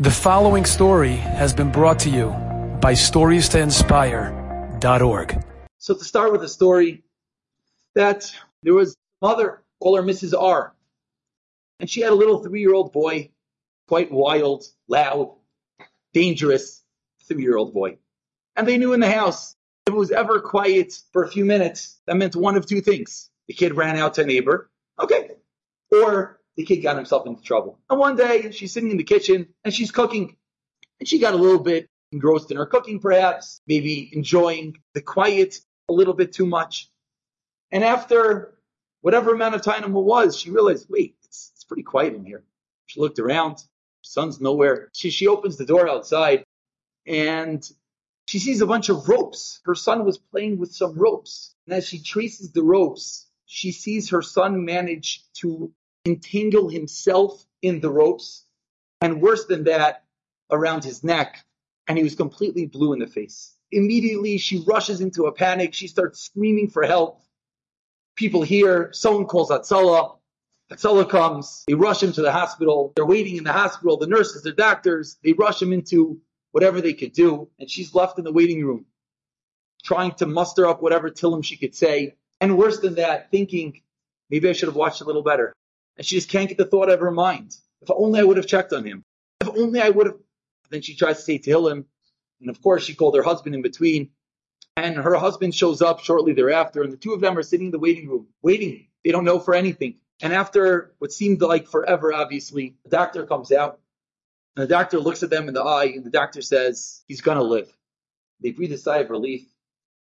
The 0.00 0.12
following 0.12 0.64
story 0.64 1.16
has 1.16 1.52
been 1.52 1.72
brought 1.72 1.98
to 2.00 2.08
you 2.08 2.28
by 2.80 2.92
StoriesToInspire.org. 2.92 5.44
So 5.78 5.94
to 5.94 6.04
start 6.04 6.30
with 6.30 6.44
a 6.44 6.48
story, 6.48 7.02
that 7.96 8.32
there 8.62 8.74
was 8.74 8.92
a 8.92 8.96
mother, 9.26 9.60
call 9.80 9.96
her 9.96 10.04
Mrs. 10.04 10.40
R, 10.40 10.72
and 11.80 11.90
she 11.90 12.00
had 12.00 12.12
a 12.12 12.14
little 12.14 12.44
three-year-old 12.44 12.92
boy, 12.92 13.30
quite 13.88 14.12
wild, 14.12 14.66
loud, 14.86 15.34
dangerous 16.12 16.84
three-year-old 17.24 17.74
boy. 17.74 17.98
And 18.54 18.68
they 18.68 18.78
knew 18.78 18.92
in 18.92 19.00
the 19.00 19.10
house, 19.10 19.56
if 19.88 19.94
it 19.94 19.96
was 19.96 20.12
ever 20.12 20.38
quiet 20.38 20.96
for 21.12 21.24
a 21.24 21.28
few 21.28 21.44
minutes, 21.44 21.98
that 22.06 22.14
meant 22.14 22.36
one 22.36 22.54
of 22.54 22.66
two 22.66 22.82
things. 22.82 23.30
The 23.48 23.54
kid 23.54 23.74
ran 23.74 23.96
out 23.96 24.14
to 24.14 24.22
a 24.22 24.26
neighbor, 24.26 24.70
okay, 25.00 25.30
or 25.90 26.37
the 26.58 26.64
kid 26.64 26.78
got 26.78 26.96
himself 26.96 27.24
into 27.24 27.40
trouble. 27.40 27.78
And 27.88 28.00
one 28.00 28.16
day 28.16 28.50
she's 28.50 28.72
sitting 28.72 28.90
in 28.90 28.96
the 28.96 29.04
kitchen 29.04 29.46
and 29.64 29.72
she's 29.72 29.92
cooking 29.92 30.36
and 30.98 31.08
she 31.08 31.20
got 31.20 31.32
a 31.32 31.36
little 31.36 31.60
bit 31.60 31.88
engrossed 32.10 32.50
in 32.50 32.56
her 32.56 32.66
cooking, 32.66 32.98
perhaps, 32.98 33.60
maybe 33.68 34.10
enjoying 34.12 34.76
the 34.92 35.00
quiet 35.00 35.60
a 35.88 35.92
little 35.92 36.14
bit 36.14 36.32
too 36.32 36.46
much. 36.46 36.90
And 37.70 37.84
after 37.84 38.58
whatever 39.02 39.32
amount 39.32 39.54
of 39.54 39.62
time 39.62 39.84
it 39.84 39.90
was, 39.90 40.36
she 40.36 40.50
realized, 40.50 40.88
wait, 40.90 41.14
it's, 41.22 41.52
it's 41.54 41.62
pretty 41.62 41.84
quiet 41.84 42.14
in 42.14 42.24
here. 42.24 42.42
She 42.86 42.98
looked 42.98 43.20
around, 43.20 43.58
son's 44.02 44.40
nowhere. 44.40 44.90
She, 44.92 45.10
she 45.10 45.28
opens 45.28 45.58
the 45.58 45.64
door 45.64 45.88
outside 45.88 46.42
and 47.06 47.62
she 48.26 48.40
sees 48.40 48.62
a 48.62 48.66
bunch 48.66 48.88
of 48.88 49.08
ropes. 49.08 49.60
Her 49.64 49.76
son 49.76 50.04
was 50.04 50.18
playing 50.18 50.58
with 50.58 50.74
some 50.74 50.98
ropes. 50.98 51.54
And 51.68 51.76
as 51.76 51.86
she 51.86 52.00
traces 52.00 52.50
the 52.50 52.64
ropes, 52.64 53.28
she 53.46 53.70
sees 53.70 54.10
her 54.10 54.22
son 54.22 54.64
manage 54.64 55.22
to 55.34 55.72
entangle 56.08 56.68
himself 56.68 57.44
in 57.62 57.80
the 57.80 57.90
ropes, 57.90 58.44
and 59.00 59.22
worse 59.22 59.46
than 59.46 59.64
that, 59.64 60.04
around 60.50 60.82
his 60.82 61.04
neck, 61.04 61.44
and 61.86 61.96
he 61.96 62.04
was 62.04 62.14
completely 62.14 62.66
blue 62.66 62.92
in 62.92 62.98
the 62.98 63.06
face. 63.06 63.54
Immediately, 63.70 64.38
she 64.38 64.64
rushes 64.66 65.00
into 65.00 65.26
a 65.26 65.32
panic. 65.32 65.74
She 65.74 65.88
starts 65.88 66.20
screaming 66.20 66.70
for 66.70 66.84
help. 66.84 67.20
People 68.16 68.42
hear, 68.42 68.90
someone 68.92 69.26
calls 69.26 69.50
Hatzalah. 69.50 70.16
Hatzalah 70.72 71.08
comes. 71.08 71.64
They 71.68 71.74
rush 71.74 72.02
him 72.02 72.12
to 72.12 72.22
the 72.22 72.32
hospital. 72.32 72.92
They're 72.96 73.06
waiting 73.06 73.36
in 73.36 73.44
the 73.44 73.52
hospital. 73.52 73.98
The 73.98 74.06
nurses, 74.06 74.42
the 74.42 74.52
doctors, 74.52 75.18
they 75.22 75.32
rush 75.32 75.60
him 75.60 75.72
into 75.72 76.20
whatever 76.52 76.80
they 76.80 76.94
could 76.94 77.12
do. 77.12 77.48
And 77.58 77.70
she's 77.70 77.94
left 77.94 78.18
in 78.18 78.24
the 78.24 78.32
waiting 78.32 78.64
room, 78.64 78.86
trying 79.84 80.12
to 80.12 80.26
muster 80.26 80.66
up 80.66 80.82
whatever 80.82 81.10
Tehillim 81.10 81.44
she 81.44 81.56
could 81.56 81.74
say. 81.74 82.16
And 82.40 82.56
worse 82.56 82.80
than 82.80 82.94
that, 82.94 83.30
thinking, 83.30 83.82
maybe 84.30 84.48
I 84.48 84.52
should 84.52 84.68
have 84.68 84.76
watched 84.76 85.02
a 85.02 85.04
little 85.04 85.22
better 85.22 85.54
and 85.98 86.06
she 86.06 86.14
just 86.16 86.30
can't 86.30 86.48
get 86.48 86.56
the 86.56 86.64
thought 86.64 86.88
out 86.88 86.94
of 86.94 87.00
her 87.00 87.10
mind. 87.10 87.56
If 87.82 87.90
only 87.90 88.20
I 88.20 88.24
would 88.24 88.36
have 88.36 88.46
checked 88.46 88.72
on 88.72 88.84
him. 88.84 89.04
If 89.40 89.48
only 89.48 89.80
I 89.80 89.90
would 89.90 90.06
have. 90.06 90.16
Then 90.70 90.82
she 90.82 90.94
tries 90.94 91.16
to 91.16 91.22
say 91.22 91.38
Tehillim, 91.38 91.84
and 92.40 92.50
of 92.50 92.62
course 92.62 92.84
she 92.84 92.94
called 92.94 93.16
her 93.16 93.22
husband 93.22 93.54
in 93.54 93.62
between. 93.62 94.10
And 94.76 94.96
her 94.96 95.16
husband 95.16 95.54
shows 95.54 95.82
up 95.82 96.00
shortly 96.00 96.34
thereafter, 96.34 96.82
and 96.82 96.92
the 96.92 96.96
two 96.96 97.12
of 97.12 97.20
them 97.20 97.36
are 97.36 97.42
sitting 97.42 97.66
in 97.66 97.72
the 97.72 97.78
waiting 97.80 98.08
room, 98.08 98.28
waiting. 98.42 98.86
They 99.04 99.10
don't 99.10 99.24
know 99.24 99.40
for 99.40 99.54
anything. 99.54 99.96
And 100.20 100.32
after 100.32 100.94
what 100.98 101.12
seemed 101.12 101.40
like 101.40 101.68
forever, 101.68 102.12
obviously, 102.12 102.76
the 102.84 102.90
doctor 102.90 103.26
comes 103.26 103.50
out, 103.50 103.80
and 104.56 104.62
the 104.62 104.68
doctor 104.68 105.00
looks 105.00 105.22
at 105.22 105.30
them 105.30 105.48
in 105.48 105.54
the 105.54 105.62
eye, 105.62 105.86
and 105.86 106.04
the 106.04 106.10
doctor 106.10 106.42
says, 106.42 107.02
He's 107.08 107.22
gonna 107.22 107.42
live. 107.42 107.72
They 108.40 108.52
breathe 108.52 108.72
a 108.72 108.78
sigh 108.78 108.98
of 108.98 109.10
relief. 109.10 109.46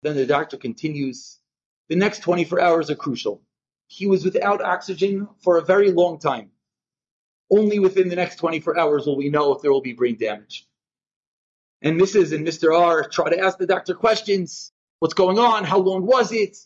Then 0.02 0.16
the 0.16 0.26
doctor 0.26 0.58
continues, 0.58 1.40
The 1.88 1.96
next 1.96 2.20
24 2.20 2.60
hours 2.60 2.90
are 2.90 2.96
crucial 2.96 3.42
he 3.88 4.08
was 4.08 4.26
without 4.26 4.62
oxygen 4.62 5.28
for 5.44 5.58
a 5.58 5.66
very 5.66 5.92
long 5.92 6.20
time. 6.20 6.52
Only 7.52 7.80
within 7.80 8.10
the 8.10 8.16
next 8.16 8.38
24 8.38 8.78
hours 8.80 9.06
will 9.06 9.18
we 9.18 9.30
know 9.30 9.54
if 9.54 9.62
there 9.62 9.72
will 9.72 9.82
be 9.82 9.94
brain 9.94 10.18
damage. 10.18 10.66
And 11.82 12.00
Mrs. 12.00 12.34
and 12.34 12.46
Mr. 12.46 12.78
R 12.78 13.08
try 13.08 13.30
to 13.30 13.40
ask 13.40 13.58
the 13.58 13.68
doctor 13.68 13.94
questions. 13.94 14.72
What's 15.00 15.14
going 15.14 15.38
on? 15.38 15.64
How 15.64 15.78
long 15.78 16.06
was 16.06 16.32
it? 16.32 16.58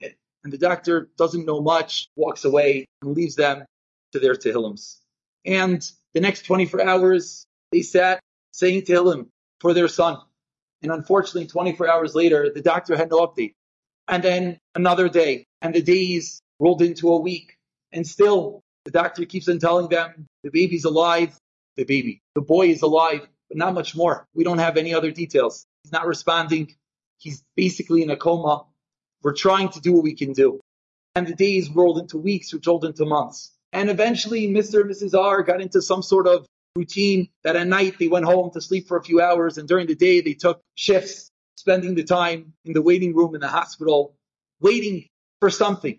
And 0.00 0.52
the 0.52 0.58
doctor 0.58 1.08
doesn't 1.18 1.46
know 1.46 1.60
much, 1.60 2.08
walks 2.14 2.44
away, 2.44 2.86
and 3.02 3.16
leaves 3.16 3.34
them 3.34 3.64
to 4.12 4.20
their 4.20 4.34
Tehillims. 4.34 4.98
And 5.44 5.82
the 6.14 6.20
next 6.20 6.42
24 6.42 6.86
hours, 6.86 7.44
they 7.72 7.82
sat 7.82 8.20
saying 8.52 8.82
Tehillim 8.82 9.26
for 9.60 9.74
their 9.74 9.88
son. 9.88 10.18
And 10.82 10.92
unfortunately, 10.92 11.48
24 11.48 11.90
hours 11.90 12.14
later, 12.14 12.50
the 12.54 12.62
doctor 12.62 12.96
had 12.96 13.10
no 13.10 13.26
update. 13.26 13.54
And 14.06 14.22
then 14.22 14.58
another 14.76 15.08
day, 15.08 15.46
and 15.60 15.74
the 15.74 15.82
days 15.82 16.40
rolled 16.58 16.82
into 16.82 17.10
a 17.10 17.20
week. 17.20 17.56
And 17.92 18.06
still, 18.06 18.62
the 18.84 18.90
doctor 18.90 19.24
keeps 19.24 19.48
on 19.48 19.58
telling 19.58 19.88
them 19.88 20.26
the 20.42 20.50
baby's 20.50 20.84
alive, 20.84 21.38
the 21.76 21.84
baby. 21.84 22.20
The 22.34 22.40
boy 22.40 22.68
is 22.68 22.82
alive, 22.82 23.26
but 23.48 23.58
not 23.58 23.74
much 23.74 23.96
more. 23.96 24.26
We 24.34 24.44
don't 24.44 24.58
have 24.58 24.76
any 24.76 24.94
other 24.94 25.10
details. 25.10 25.64
He's 25.82 25.92
not 25.92 26.06
responding. 26.06 26.74
He's 27.18 27.42
basically 27.56 28.02
in 28.02 28.10
a 28.10 28.16
coma. 28.16 28.64
We're 29.22 29.34
trying 29.34 29.70
to 29.70 29.80
do 29.80 29.92
what 29.92 30.04
we 30.04 30.14
can 30.14 30.32
do. 30.32 30.60
And 31.14 31.26
the 31.26 31.34
days 31.34 31.70
rolled 31.70 31.98
into 31.98 32.18
weeks, 32.18 32.52
which 32.52 32.66
rolled 32.66 32.84
into 32.84 33.04
months. 33.04 33.52
And 33.72 33.90
eventually, 33.90 34.48
Mr. 34.48 34.80
and 34.80 34.90
Mrs. 34.90 35.18
R 35.18 35.42
got 35.42 35.60
into 35.60 35.82
some 35.82 36.02
sort 36.02 36.26
of 36.26 36.46
routine 36.76 37.28
that 37.42 37.56
at 37.56 37.66
night 37.66 37.98
they 37.98 38.08
went 38.08 38.24
home 38.24 38.50
to 38.52 38.60
sleep 38.60 38.86
for 38.86 38.96
a 38.96 39.02
few 39.02 39.20
hours, 39.20 39.58
and 39.58 39.68
during 39.68 39.86
the 39.86 39.94
day 39.94 40.20
they 40.20 40.34
took 40.34 40.60
shifts, 40.74 41.30
spending 41.56 41.94
the 41.94 42.04
time 42.04 42.52
in 42.64 42.72
the 42.72 42.82
waiting 42.82 43.14
room 43.14 43.34
in 43.34 43.40
the 43.40 43.48
hospital, 43.48 44.14
waiting 44.60 45.06
for 45.40 45.50
something. 45.50 45.98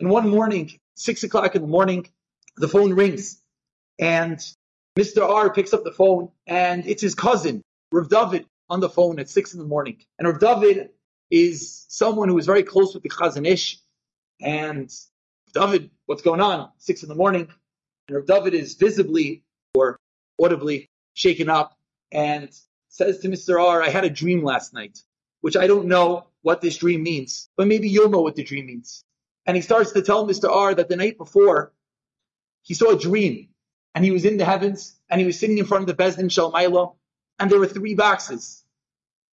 And 0.00 0.08
one 0.08 0.30
morning, 0.30 0.80
six 0.94 1.22
o'clock 1.22 1.54
in 1.54 1.60
the 1.60 1.68
morning, 1.68 2.08
the 2.56 2.68
phone 2.68 2.94
rings 2.94 3.42
and 3.98 4.38
Mr. 4.98 5.28
R 5.28 5.52
picks 5.52 5.74
up 5.74 5.84
the 5.84 5.92
phone 5.92 6.30
and 6.46 6.86
it's 6.86 7.02
his 7.02 7.14
cousin, 7.14 7.62
Rav 7.92 8.08
David, 8.08 8.46
on 8.70 8.80
the 8.80 8.88
phone 8.88 9.18
at 9.18 9.28
six 9.28 9.52
in 9.52 9.60
the 9.60 9.66
morning. 9.66 9.98
And 10.18 10.26
Rav 10.26 10.40
David 10.40 10.90
is 11.30 11.84
someone 11.88 12.30
who 12.30 12.38
is 12.38 12.46
very 12.46 12.62
close 12.62 12.94
with 12.94 13.02
the 13.02 13.10
Chazon 13.10 13.46
Ish. 13.46 13.78
And 14.40 14.90
David, 15.52 15.90
what's 16.06 16.22
going 16.22 16.40
on? 16.40 16.70
Six 16.78 17.02
in 17.02 17.10
the 17.10 17.14
morning. 17.14 17.48
And 18.08 18.16
Rav 18.16 18.26
David 18.26 18.54
is 18.54 18.74
visibly 18.74 19.44
or 19.74 19.98
audibly 20.42 20.88
shaken 21.12 21.50
up 21.50 21.76
and 22.10 22.48
says 22.88 23.18
to 23.18 23.28
Mr. 23.28 23.62
R, 23.62 23.82
I 23.82 23.90
had 23.90 24.04
a 24.04 24.10
dream 24.10 24.42
last 24.42 24.72
night, 24.72 25.02
which 25.42 25.56
I 25.58 25.66
don't 25.66 25.86
know 25.86 26.26
what 26.40 26.62
this 26.62 26.78
dream 26.78 27.02
means, 27.02 27.50
but 27.58 27.66
maybe 27.66 27.90
you'll 27.90 28.08
know 28.08 28.22
what 28.22 28.34
the 28.34 28.44
dream 28.44 28.64
means. 28.64 29.04
And 29.50 29.56
he 29.56 29.62
starts 29.62 29.90
to 29.90 30.02
tell 30.02 30.28
Mr. 30.28 30.48
R 30.48 30.76
that 30.76 30.88
the 30.88 30.94
night 30.94 31.18
before, 31.18 31.72
he 32.62 32.74
saw 32.74 32.92
a 32.92 32.96
dream 32.96 33.48
and 33.96 34.04
he 34.04 34.12
was 34.12 34.24
in 34.24 34.36
the 34.36 34.44
heavens 34.44 34.94
and 35.10 35.20
he 35.20 35.26
was 35.26 35.40
sitting 35.40 35.58
in 35.58 35.64
front 35.64 35.82
of 35.82 35.88
the 35.88 36.00
Beis 36.00 36.16
Din 36.16 36.28
Shel 36.28 36.52
Maalah 36.52 36.94
and 37.36 37.50
there 37.50 37.58
were 37.58 37.66
three 37.66 37.96
boxes. 37.96 38.62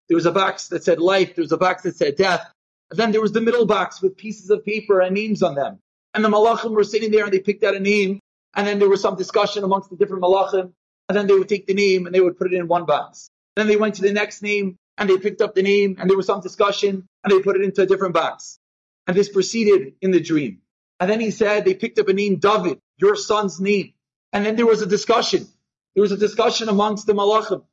There 0.08 0.16
was 0.16 0.26
a 0.26 0.32
box 0.32 0.70
that 0.70 0.86
said 0.86 1.02
life, 1.02 1.36
there 1.36 1.44
was 1.44 1.52
a 1.52 1.58
box 1.58 1.84
that 1.84 1.98
said 1.98 2.16
death, 2.16 2.50
and 2.90 2.98
then 2.98 3.12
there 3.12 3.20
was 3.20 3.34
the 3.34 3.42
middle 3.42 3.66
box 3.66 4.02
with 4.02 4.16
pieces 4.16 4.50
of 4.50 4.64
paper 4.64 5.02
and 5.02 5.14
names 5.14 5.44
on 5.44 5.54
them. 5.54 5.80
And 6.14 6.24
the 6.24 6.30
malachim 6.30 6.72
were 6.72 6.86
sitting 6.86 7.12
there 7.12 7.26
and 7.26 7.34
they 7.34 7.42
picked 7.42 7.66
out 7.66 7.76
a 7.76 7.82
name 7.82 8.22
and 8.54 8.66
then 8.66 8.80
there 8.80 8.88
was 8.88 9.02
some 9.02 9.18
discussion 9.18 9.66
amongst 9.66 9.90
the 9.90 9.98
different 9.98 10.24
malachim 10.24 10.72
and 11.10 11.18
then 11.18 11.28
they 11.28 11.34
would 11.34 11.50
take 11.50 11.68
the 11.68 11.74
name 11.74 12.06
and 12.06 12.16
they 12.16 12.22
would 12.22 12.38
put 12.38 12.54
it 12.54 12.56
in 12.56 12.70
one 12.70 12.86
box. 12.86 13.28
Then 13.58 13.68
they 13.68 13.76
went 13.76 13.96
to 13.96 14.02
the 14.02 14.14
next 14.14 14.42
name 14.42 14.78
and 14.98 15.10
they 15.10 15.18
picked 15.18 15.42
up 15.42 15.56
the 15.56 15.62
name 15.62 15.98
and 16.00 16.10
there 16.10 16.16
was 16.16 16.26
some 16.26 16.40
discussion 16.40 17.06
and 17.22 17.34
they 17.34 17.42
put 17.42 17.58
it 17.58 17.64
into 17.64 17.82
a 17.82 17.86
different 17.86 18.14
box. 18.14 18.60
And 19.08 19.16
this 19.16 19.30
proceeded 19.30 19.94
in 20.02 20.12
the 20.12 20.20
dream. 20.20 20.62
And 21.00 21.10
then 21.10 21.20
he 21.20 21.32
said, 21.32 21.66
they 21.66 21.74
picked 21.74 22.00
up 22.00 22.08
a 22.08 22.14
name, 22.14 22.38
David, 22.38 22.80
your 22.98 23.16
son's 23.16 23.60
name. 23.60 23.94
And 24.32 24.46
then 24.46 24.56
there 24.56 24.66
was 24.66 24.82
a 24.82 24.88
discussion. 24.88 25.48
There 25.94 26.02
was 26.02 26.12
a 26.12 26.18
discussion 26.18 26.70
amongst 26.70 27.06
the 27.06 27.14
malachim. 27.14 27.64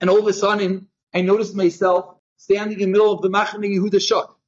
And 0.00 0.10
all 0.10 0.18
of 0.18 0.26
a 0.26 0.32
sudden, 0.32 0.88
I 1.14 1.22
noticed 1.22 1.54
myself 1.54 2.16
standing 2.36 2.80
in 2.80 2.92
the 2.92 2.92
middle 2.92 3.12
of 3.12 3.22
the 3.22 3.30
Machane 3.30 3.74
Yehuda 3.74 4.06
Shuk. 4.06 4.38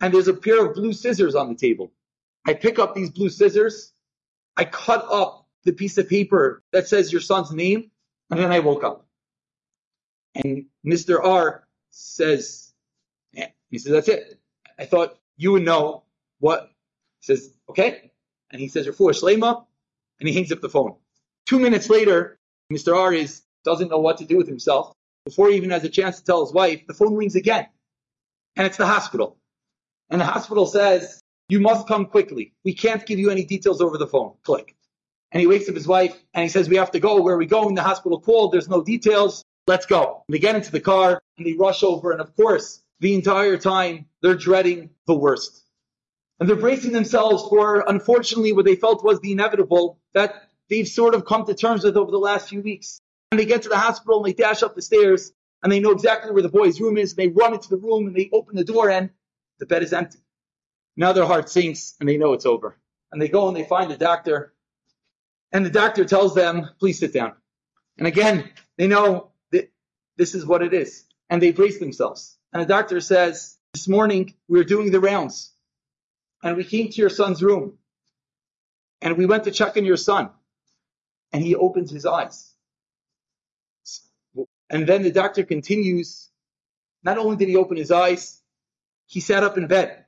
And 0.00 0.14
there's 0.14 0.28
a 0.28 0.34
pair 0.34 0.64
of 0.64 0.74
blue 0.74 0.92
scissors 0.92 1.34
on 1.34 1.48
the 1.48 1.54
table. 1.54 1.92
I 2.46 2.54
pick 2.54 2.78
up 2.78 2.94
these 2.94 3.10
blue 3.10 3.28
scissors. 3.28 3.92
I 4.56 4.64
cut 4.64 5.04
up 5.10 5.46
the 5.64 5.72
piece 5.72 5.98
of 5.98 6.08
paper 6.08 6.62
that 6.72 6.88
says 6.88 7.12
your 7.12 7.20
son's 7.20 7.50
name. 7.52 7.90
And 8.30 8.40
then 8.40 8.52
I 8.52 8.60
woke 8.60 8.84
up. 8.84 9.06
And 10.34 10.66
Mr. 10.86 11.22
R 11.22 11.66
says, 11.90 12.72
yeah. 13.32 13.48
he 13.70 13.78
says, 13.78 13.92
that's 13.92 14.08
it. 14.08 14.40
I 14.78 14.84
thought 14.84 15.18
you 15.38 15.52
would 15.52 15.64
know 15.64 16.02
what. 16.40 16.70
He 17.20 17.34
says, 17.34 17.50
okay. 17.70 18.10
And 18.50 18.60
he 18.60 18.68
says, 18.68 18.86
Refuah 18.86 19.18
Shlema, 19.18 19.64
and 20.20 20.28
he 20.28 20.34
hangs 20.34 20.52
up 20.52 20.60
the 20.60 20.68
phone. 20.68 20.96
Two 21.46 21.58
minutes 21.58 21.88
later, 21.88 22.38
Mr. 22.70 22.94
Arias 22.94 23.42
doesn't 23.64 23.88
know 23.88 23.98
what 23.98 24.18
to 24.18 24.26
do 24.26 24.36
with 24.36 24.46
himself. 24.46 24.92
Before 25.24 25.48
he 25.48 25.56
even 25.56 25.70
has 25.70 25.84
a 25.84 25.88
chance 25.88 26.18
to 26.18 26.24
tell 26.24 26.44
his 26.44 26.52
wife, 26.52 26.86
the 26.86 26.94
phone 26.94 27.14
rings 27.14 27.34
again. 27.34 27.66
And 28.56 28.66
it's 28.66 28.76
the 28.76 28.86
hospital. 28.86 29.38
And 30.10 30.20
the 30.20 30.24
hospital 30.24 30.66
says, 30.66 31.20
you 31.48 31.60
must 31.60 31.86
come 31.86 32.06
quickly. 32.06 32.52
We 32.64 32.74
can't 32.74 33.04
give 33.04 33.18
you 33.18 33.30
any 33.30 33.44
details 33.44 33.80
over 33.80 33.98
the 33.98 34.06
phone. 34.06 34.34
Click. 34.42 34.74
And 35.32 35.40
he 35.40 35.46
wakes 35.46 35.68
up 35.68 35.74
his 35.74 35.86
wife 35.86 36.16
and 36.32 36.42
he 36.42 36.48
says, 36.48 36.68
we 36.68 36.76
have 36.76 36.92
to 36.92 37.00
go. 37.00 37.20
Where 37.20 37.34
are 37.34 37.38
we 37.38 37.46
going? 37.46 37.74
The 37.74 37.82
hospital 37.82 38.20
called. 38.20 38.52
There's 38.52 38.68
no 38.68 38.82
details. 38.82 39.44
Let's 39.66 39.84
go. 39.84 40.24
And 40.26 40.34
they 40.34 40.38
get 40.38 40.54
into 40.54 40.72
the 40.72 40.80
car 40.80 41.20
and 41.36 41.46
they 41.46 41.52
rush 41.52 41.82
over. 41.82 42.12
And 42.12 42.20
of 42.20 42.34
course, 42.34 42.82
the 43.00 43.14
entire 43.14 43.56
time 43.56 44.06
they're 44.22 44.34
dreading 44.34 44.90
the 45.06 45.14
worst. 45.14 45.64
And 46.40 46.48
they're 46.48 46.56
bracing 46.56 46.92
themselves 46.92 47.48
for, 47.48 47.84
unfortunately, 47.86 48.52
what 48.52 48.64
they 48.64 48.76
felt 48.76 49.04
was 49.04 49.20
the 49.20 49.32
inevitable 49.32 49.98
that 50.14 50.48
they've 50.70 50.86
sort 50.86 51.14
of 51.14 51.24
come 51.24 51.44
to 51.46 51.54
terms 51.54 51.84
with 51.84 51.96
over 51.96 52.10
the 52.10 52.18
last 52.18 52.48
few 52.48 52.62
weeks. 52.62 53.00
And 53.32 53.40
they 53.40 53.46
get 53.46 53.62
to 53.62 53.68
the 53.68 53.78
hospital 53.78 54.18
and 54.18 54.26
they 54.26 54.32
dash 54.32 54.62
up 54.62 54.74
the 54.74 54.82
stairs 54.82 55.32
and 55.62 55.72
they 55.72 55.80
know 55.80 55.90
exactly 55.90 56.30
where 56.30 56.42
the 56.42 56.48
boy's 56.48 56.80
room 56.80 56.96
is. 56.96 57.12
And 57.12 57.18
They 57.18 57.28
run 57.28 57.54
into 57.54 57.68
the 57.68 57.76
room 57.76 58.06
and 58.06 58.16
they 58.16 58.30
open 58.32 58.56
the 58.56 58.64
door 58.64 58.88
and 58.90 59.10
the 59.58 59.66
bed 59.66 59.82
is 59.82 59.92
empty. 59.92 60.20
Now 60.96 61.12
their 61.12 61.26
heart 61.26 61.50
sinks 61.50 61.94
and 61.98 62.08
they 62.08 62.16
know 62.16 62.32
it's 62.32 62.46
over. 62.46 62.78
And 63.10 63.20
they 63.20 63.28
go 63.28 63.48
and 63.48 63.56
they 63.56 63.64
find 63.64 63.90
the 63.90 63.96
doctor 63.96 64.54
and 65.52 65.64
the 65.64 65.70
doctor 65.70 66.04
tells 66.04 66.34
them, 66.34 66.70
please 66.78 66.98
sit 66.98 67.12
down. 67.12 67.32
And 67.96 68.06
again, 68.06 68.50
they 68.76 68.86
know 68.86 69.32
that 69.50 69.70
this 70.16 70.34
is 70.34 70.46
what 70.46 70.62
it 70.62 70.74
is. 70.74 71.04
And 71.30 71.42
they 71.42 71.52
brace 71.52 71.78
themselves. 71.78 72.37
And 72.52 72.62
the 72.62 72.66
doctor 72.66 73.00
says, 73.00 73.56
this 73.74 73.88
morning 73.88 74.34
we 74.48 74.58
were 74.58 74.64
doing 74.64 74.90
the 74.90 75.00
rounds 75.00 75.52
and 76.42 76.56
we 76.56 76.64
came 76.64 76.88
to 76.88 76.96
your 76.96 77.10
son's 77.10 77.42
room 77.42 77.78
and 79.02 79.16
we 79.16 79.26
went 79.26 79.44
to 79.44 79.50
check 79.50 79.76
on 79.76 79.84
your 79.84 79.96
son 79.96 80.30
and 81.32 81.42
he 81.42 81.54
opens 81.54 81.90
his 81.90 82.06
eyes. 82.06 82.52
And 84.70 84.86
then 84.86 85.02
the 85.02 85.10
doctor 85.10 85.44
continues, 85.44 86.30
not 87.02 87.18
only 87.18 87.36
did 87.36 87.48
he 87.48 87.56
open 87.56 87.76
his 87.76 87.90
eyes, 87.90 88.42
he 89.06 89.20
sat 89.20 89.42
up 89.42 89.56
in 89.56 89.66
bed. 89.66 90.04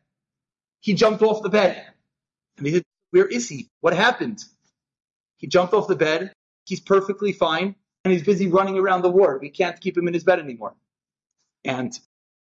He 0.80 0.94
jumped 0.94 1.22
off 1.22 1.42
the 1.42 1.48
bed. 1.48 1.86
And 2.56 2.66
they 2.66 2.72
said, 2.72 2.84
where 3.10 3.26
is 3.26 3.48
he? 3.48 3.68
What 3.80 3.94
happened? 3.94 4.44
He 5.38 5.46
jumped 5.46 5.72
off 5.72 5.88
the 5.88 5.96
bed. 5.96 6.32
He's 6.64 6.80
perfectly 6.80 7.32
fine. 7.32 7.74
And 8.04 8.12
he's 8.12 8.22
busy 8.22 8.48
running 8.48 8.78
around 8.78 9.02
the 9.02 9.10
ward. 9.10 9.40
We 9.40 9.50
can't 9.50 9.80
keep 9.80 9.96
him 9.96 10.08
in 10.08 10.14
his 10.14 10.24
bed 10.24 10.38
anymore. 10.38 10.74
And 11.64 11.98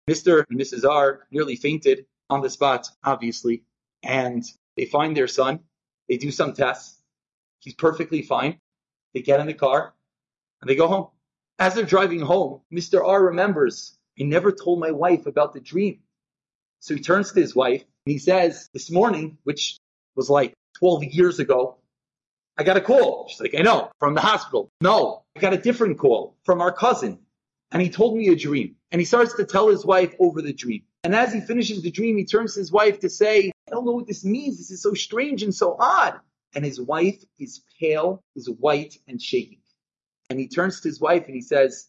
Mr. 0.08 0.44
and 0.48 0.58
Mrs. 0.58 0.88
R 0.88 1.26
nearly 1.30 1.56
fainted 1.56 2.06
on 2.30 2.40
the 2.40 2.50
spot, 2.50 2.88
obviously. 3.02 3.62
And 4.02 4.44
they 4.76 4.84
find 4.84 5.16
their 5.16 5.28
son. 5.28 5.60
They 6.08 6.16
do 6.16 6.30
some 6.30 6.52
tests. 6.52 7.00
He's 7.60 7.74
perfectly 7.74 8.22
fine. 8.22 8.60
They 9.14 9.22
get 9.22 9.40
in 9.40 9.46
the 9.46 9.54
car 9.54 9.94
and 10.60 10.70
they 10.70 10.76
go 10.76 10.86
home. 10.88 11.08
As 11.58 11.74
they're 11.74 11.84
driving 11.84 12.20
home, 12.20 12.60
Mr. 12.72 13.04
R 13.04 13.24
remembers, 13.24 13.96
I 14.20 14.24
never 14.24 14.52
told 14.52 14.78
my 14.78 14.90
wife 14.90 15.26
about 15.26 15.54
the 15.54 15.60
dream. 15.60 16.00
So 16.80 16.94
he 16.94 17.00
turns 17.00 17.32
to 17.32 17.40
his 17.40 17.56
wife 17.56 17.82
and 17.82 18.12
he 18.12 18.18
says, 18.18 18.68
This 18.72 18.90
morning, 18.90 19.38
which 19.44 19.78
was 20.14 20.30
like 20.30 20.52
12 20.78 21.04
years 21.04 21.38
ago, 21.38 21.78
I 22.58 22.62
got 22.62 22.76
a 22.76 22.80
call. 22.80 23.28
She's 23.28 23.40
like, 23.40 23.54
I 23.58 23.62
know, 23.62 23.90
from 23.98 24.14
the 24.14 24.20
hospital. 24.20 24.70
No, 24.80 25.24
I 25.36 25.40
got 25.40 25.52
a 25.52 25.58
different 25.58 25.98
call 25.98 26.36
from 26.44 26.60
our 26.60 26.72
cousin. 26.72 27.18
And 27.72 27.82
he 27.82 27.90
told 27.90 28.16
me 28.16 28.28
a 28.28 28.36
dream. 28.36 28.76
And 28.90 29.00
he 29.00 29.04
starts 29.04 29.34
to 29.34 29.44
tell 29.44 29.68
his 29.68 29.84
wife 29.84 30.14
over 30.18 30.40
the 30.40 30.52
dream. 30.52 30.82
And 31.04 31.14
as 31.14 31.32
he 31.32 31.40
finishes 31.40 31.82
the 31.82 31.90
dream, 31.90 32.16
he 32.16 32.24
turns 32.24 32.54
to 32.54 32.60
his 32.60 32.72
wife 32.72 33.00
to 33.00 33.10
say, 33.10 33.52
I 33.68 33.70
don't 33.70 33.84
know 33.84 33.92
what 33.92 34.06
this 34.06 34.24
means. 34.24 34.58
This 34.58 34.70
is 34.70 34.82
so 34.82 34.94
strange 34.94 35.42
and 35.42 35.54
so 35.54 35.76
odd. 35.78 36.20
And 36.54 36.64
his 36.64 36.80
wife 36.80 37.22
is 37.38 37.62
pale, 37.80 38.22
is 38.34 38.48
white, 38.48 38.96
and 39.06 39.20
shaking. 39.20 39.60
And 40.30 40.38
he 40.38 40.48
turns 40.48 40.80
to 40.80 40.88
his 40.88 41.00
wife 41.00 41.26
and 41.26 41.34
he 41.34 41.42
says, 41.42 41.88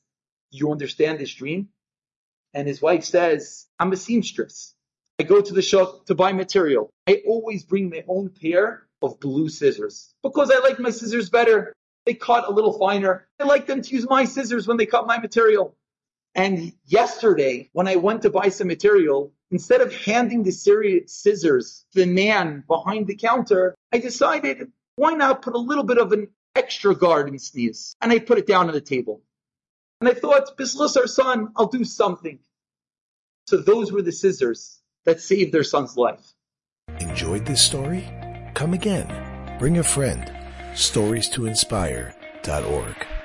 You 0.51 0.71
understand 0.71 1.19
this 1.19 1.33
dream? 1.33 1.69
And 2.53 2.67
his 2.67 2.81
wife 2.81 3.03
says, 3.03 3.67
I'm 3.79 3.91
a 3.91 3.97
seamstress. 3.97 4.73
I 5.19 5.23
go 5.23 5.41
to 5.41 5.53
the 5.53 5.61
shop 5.61 6.05
to 6.07 6.15
buy 6.15 6.33
material. 6.33 6.91
I 7.07 7.21
always 7.25 7.63
bring 7.63 7.89
my 7.89 8.03
own 8.07 8.29
pair 8.29 8.87
of 9.01 9.19
blue 9.19 9.49
scissors 9.49 10.13
because 10.23 10.51
I 10.51 10.59
like 10.59 10.79
my 10.79 10.91
scissors 10.91 11.29
better. 11.29 11.73
They 12.07 12.13
cut 12.13 12.47
a 12.47 12.51
little 12.51 12.71
finer. 12.71 13.27
I 13.37 13.43
like 13.43 13.67
them 13.67 13.81
to 13.81 13.93
use 13.93 14.07
my 14.09 14.23
scissors 14.23 14.65
when 14.65 14.77
they 14.77 14.85
cut 14.85 15.07
my 15.07 15.19
material. 15.19 15.75
And 16.33 16.71
yesterday, 16.85 17.69
when 17.73 17.89
I 17.89 17.97
went 17.97 18.21
to 18.21 18.29
buy 18.29 18.47
some 18.47 18.67
material, 18.67 19.33
instead 19.51 19.81
of 19.81 19.93
handing 19.93 20.43
the 20.43 20.53
scissors 20.53 21.85
to 21.91 21.99
the 21.99 22.05
man 22.05 22.63
behind 22.65 23.07
the 23.07 23.15
counter, 23.15 23.75
I 23.91 23.97
decided 23.97 24.71
why 24.95 25.15
not 25.15 25.41
put 25.41 25.53
a 25.53 25.57
little 25.57 25.83
bit 25.83 25.97
of 25.97 26.13
an 26.13 26.29
extra 26.55 26.95
garden 26.95 27.39
sneeze? 27.39 27.97
And 27.99 28.13
I 28.13 28.19
put 28.19 28.37
it 28.37 28.47
down 28.47 28.67
on 28.67 28.73
the 28.73 28.79
table. 28.79 29.21
And 29.99 30.09
I 30.09 30.13
thought, 30.13 30.57
Bislis, 30.57 30.95
our 30.95 31.07
son, 31.07 31.49
I'll 31.57 31.67
do 31.67 31.83
something. 31.83 32.39
So 33.47 33.57
those 33.57 33.91
were 33.91 34.01
the 34.01 34.13
scissors 34.13 34.79
that 35.03 35.19
saved 35.19 35.51
their 35.51 35.65
son's 35.65 35.97
life. 35.97 36.25
Enjoyed 37.01 37.45
this 37.45 37.61
story? 37.61 38.07
Come 38.53 38.73
again. 38.73 39.57
Bring 39.59 39.77
a 39.77 39.83
friend. 39.83 40.36
Stories 40.77 41.27
to 41.29 41.47
inspire.org. 41.47 43.16